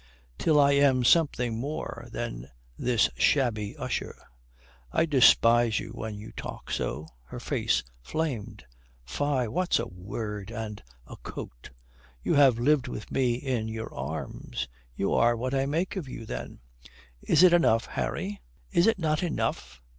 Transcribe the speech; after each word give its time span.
"Till 0.39 0.59
I 0.59 0.71
am 0.71 1.03
something 1.03 1.59
more 1.59 2.07
than 2.11 2.49
this 2.75 3.07
shabby 3.17 3.77
usher." 3.77 4.15
"I 4.91 5.05
despise 5.05 5.79
you 5.79 5.89
when 5.89 6.15
you 6.15 6.31
talk 6.31 6.71
so." 6.71 7.07
Her 7.25 7.39
face 7.39 7.83
flamed. 8.01 8.65
"Fie, 9.05 9.47
what's 9.47 9.77
a 9.77 9.85
word 9.87 10.49
and 10.49 10.81
a 11.05 11.17
coat? 11.17 11.69
You 12.23 12.33
have 12.33 12.57
lived 12.57 12.87
with 12.87 13.11
me 13.11 13.35
in 13.35 13.67
your 13.67 13.93
arms. 13.93 14.67
You 14.95 15.13
are 15.13 15.37
what 15.37 15.53
I 15.53 15.67
make 15.67 15.95
of 15.95 16.09
you 16.09 16.25
then. 16.25 16.61
Is 17.21 17.43
it 17.43 17.53
enough, 17.53 17.85
Harry, 17.85 18.41
is 18.71 18.87
it 18.87 18.97
not 18.97 19.21
enough?" 19.21 19.83